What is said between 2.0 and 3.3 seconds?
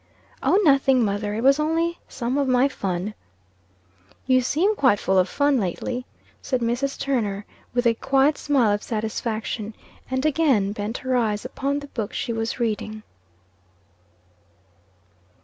some of my fun."